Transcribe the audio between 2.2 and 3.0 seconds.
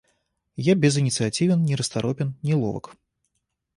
неловок.